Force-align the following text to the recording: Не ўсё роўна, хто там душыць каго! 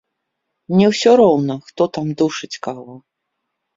Не 0.79 0.87
ўсё 0.93 1.11
роўна, 1.21 1.59
хто 1.69 1.83
там 1.99 2.07
душыць 2.23 2.53
каго! 2.69 2.93